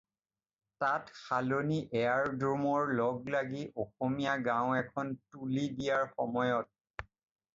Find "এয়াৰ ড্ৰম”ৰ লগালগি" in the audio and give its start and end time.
1.97-3.61